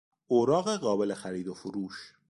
اوراق 0.27 0.77
قابل 0.79 1.13
خرید 1.13 1.47
و 1.47 1.53
فروش 1.53 2.13